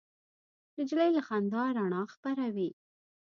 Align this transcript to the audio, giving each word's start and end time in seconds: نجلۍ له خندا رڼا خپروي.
نجلۍ 0.79 1.09
له 1.15 1.21
خندا 1.27 1.63
رڼا 1.77 2.01
خپروي. 2.13 2.69